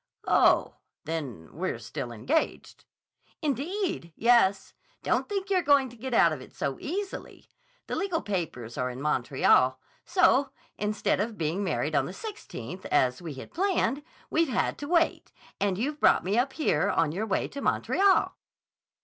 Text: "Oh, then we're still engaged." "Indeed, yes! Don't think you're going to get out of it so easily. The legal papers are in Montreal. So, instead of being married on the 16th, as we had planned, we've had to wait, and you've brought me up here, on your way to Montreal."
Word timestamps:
"Oh, 0.27 0.77
then 1.05 1.49
we're 1.53 1.77
still 1.77 2.11
engaged." 2.11 2.85
"Indeed, 3.43 4.11
yes! 4.15 4.73
Don't 5.03 5.29
think 5.29 5.51
you're 5.51 5.61
going 5.61 5.89
to 5.89 5.95
get 5.95 6.11
out 6.11 6.33
of 6.33 6.41
it 6.41 6.55
so 6.55 6.79
easily. 6.79 7.51
The 7.85 7.95
legal 7.95 8.23
papers 8.23 8.79
are 8.79 8.89
in 8.89 8.99
Montreal. 8.99 9.79
So, 10.03 10.49
instead 10.75 11.19
of 11.19 11.37
being 11.37 11.63
married 11.63 11.93
on 11.93 12.07
the 12.07 12.13
16th, 12.13 12.85
as 12.85 13.21
we 13.21 13.35
had 13.35 13.53
planned, 13.53 14.01
we've 14.31 14.49
had 14.49 14.79
to 14.79 14.87
wait, 14.87 15.31
and 15.59 15.77
you've 15.77 15.99
brought 15.99 16.23
me 16.23 16.35
up 16.35 16.53
here, 16.53 16.89
on 16.89 17.11
your 17.11 17.27
way 17.27 17.47
to 17.49 17.61
Montreal." 17.61 18.35